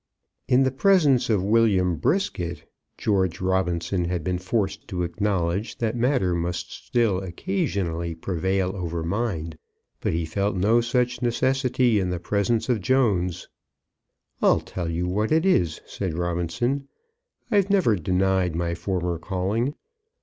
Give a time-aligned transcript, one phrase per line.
[0.47, 2.67] In the presence of William Brisket,
[2.97, 9.59] George Robinson had been forced to acknowledge that matter must still occasionally prevail over mind;
[9.99, 13.47] but he felt no such necessity in the presence of Jones.
[14.41, 16.87] "I'll tell you what it is," said Robinson;
[17.51, 19.75] "I've never denied my former calling.